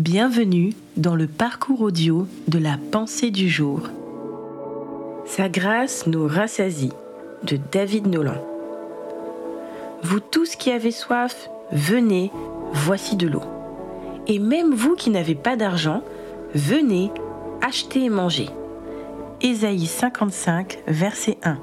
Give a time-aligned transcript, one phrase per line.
[0.00, 3.82] Bienvenue dans le parcours audio de la pensée du jour.
[5.26, 6.94] Sa grâce nous rassasie
[7.42, 8.42] de David Nolan.
[10.02, 12.30] Vous tous qui avez soif, venez,
[12.72, 13.42] voici de l'eau.
[14.26, 16.02] Et même vous qui n'avez pas d'argent,
[16.54, 17.10] venez,
[17.60, 18.48] achetez et mangez.
[19.42, 21.58] Ésaïe 55, verset 1.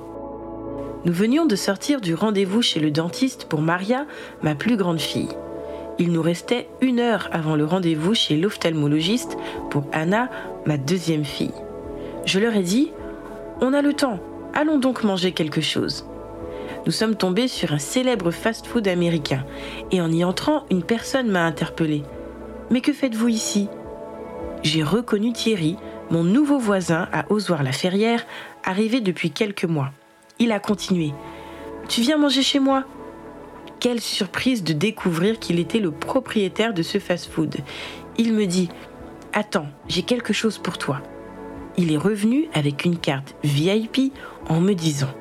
[1.06, 4.06] Nous venions de sortir du rendez-vous chez le dentiste pour Maria,
[4.44, 5.36] ma plus grande fille.
[6.00, 9.38] Il nous restait une heure avant le rendez-vous chez l'ophtalmologiste
[9.72, 10.30] pour Anna,
[10.66, 11.54] ma deuxième fille.
[12.26, 12.92] Je leur ai dit
[13.62, 14.20] On a le temps,
[14.54, 16.06] allons donc manger quelque chose.
[16.86, 19.44] Nous sommes tombés sur un célèbre fast-food américain
[19.92, 22.04] et en y entrant, une personne m'a interpellé.
[22.70, 23.68] Mais que faites-vous ici?
[24.64, 25.78] J'ai reconnu Thierry,
[26.12, 28.26] mon nouveau voisin à Ozoir-la-Ferrière,
[28.64, 29.92] arrivé depuis quelques mois.
[30.40, 31.12] Il a continué.
[31.90, 32.84] Tu viens manger chez moi?
[33.80, 37.56] Quelle surprise de découvrir qu'il était le propriétaire de ce fast-food.
[38.18, 38.70] Il me dit
[39.34, 41.02] Attends, j'ai quelque chose pour toi.
[41.78, 44.14] Il est revenu avec une carte VIP
[44.50, 45.14] en me disant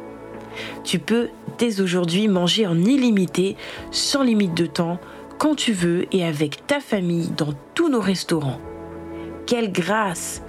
[0.84, 3.56] Tu peux dès aujourd'hui manger en illimité,
[3.90, 4.98] sans limite de temps,
[5.38, 8.60] quand tu veux et avec ta famille dans tous nos restaurants.
[9.46, 10.42] Quelle grâce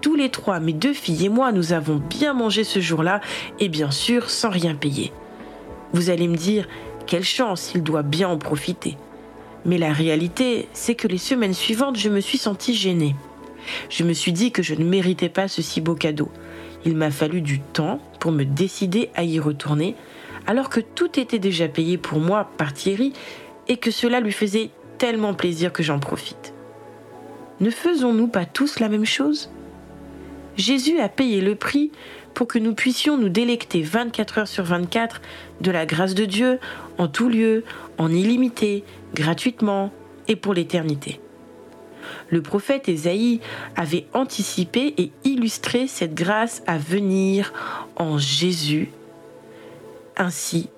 [0.00, 3.20] Tous les trois, mes deux filles et moi, nous avons bien mangé ce jour-là
[3.60, 5.12] et bien sûr sans rien payer.
[5.92, 6.66] Vous allez me dire,
[7.12, 8.96] quelle chance, il doit bien en profiter.
[9.66, 13.14] Mais la réalité, c'est que les semaines suivantes, je me suis sentie gênée.
[13.90, 16.30] Je me suis dit que je ne méritais pas ce si beau cadeau.
[16.86, 19.94] Il m'a fallu du temps pour me décider à y retourner,
[20.46, 23.12] alors que tout était déjà payé pour moi par Thierry
[23.68, 26.54] et que cela lui faisait tellement plaisir que j'en profite.
[27.60, 29.50] Ne faisons-nous pas tous la même chose?
[30.56, 31.92] Jésus a payé le prix
[32.34, 35.20] pour que nous puissions nous délecter 24 heures sur 24
[35.60, 36.58] de la grâce de Dieu
[36.98, 37.64] en tout lieu,
[37.98, 39.92] en illimité, gratuitement
[40.28, 41.20] et pour l'éternité.
[42.28, 43.40] Le prophète Ésaïe
[43.76, 47.52] avait anticipé et illustré cette grâce à venir
[47.96, 48.90] en Jésus.
[50.16, 50.68] Ainsi,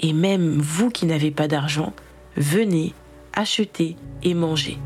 [0.00, 1.92] et même vous qui n'avez pas d'argent,
[2.36, 2.94] venez,
[3.32, 4.78] achetez et mangez.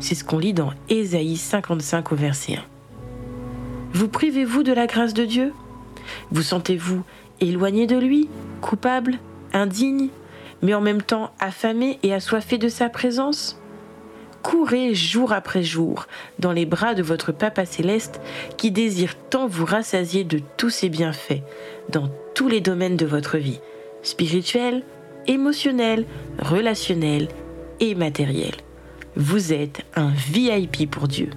[0.00, 2.75] C'est ce qu'on lit dans Ésaïe 55 au verset 1.
[3.96, 5.54] Vous privez-vous de la grâce de Dieu?
[6.30, 7.02] Vous sentez-vous
[7.40, 8.28] éloigné de lui,
[8.60, 9.18] coupable,
[9.54, 10.10] indigne,
[10.60, 13.58] mais en même temps affamé et assoiffé de sa présence?
[14.42, 16.08] Courez jour après jour
[16.38, 18.20] dans les bras de votre Papa céleste
[18.58, 21.40] qui désire tant vous rassasier de tous ses bienfaits
[21.88, 23.60] dans tous les domaines de votre vie,
[24.02, 24.82] spirituel,
[25.26, 26.04] émotionnel,
[26.38, 27.28] relationnel
[27.80, 28.56] et matériel.
[29.16, 31.30] Vous êtes un VIP pour Dieu.